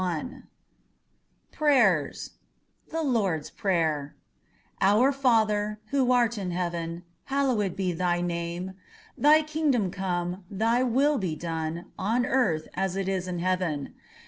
}PRAYERS 1.51 2.31
THE 2.89 3.03
LORD'S 3.03 3.51
PRAYER 3.51 4.15
Our 4.81 5.11
Father, 5.11 5.79
who 5.91 6.11
art 6.11 6.39
in 6.39 6.49
heaven, 6.49 7.03
hallowed 7.25 7.75
be 7.75 7.93
Thy 7.93 8.19
name: 8.19 8.73
Thy 9.15 9.43
kingdom 9.43 9.91
come; 9.91 10.43
Thy 10.49 10.81
will 10.81 11.19
be 11.19 11.35
done 11.35 11.91
on 11.99 12.25
earth 12.25 12.67
as 12.73 12.95
it 12.95 13.07
is 13.07 13.27
in 13.27 13.37
heaven. 13.37 13.93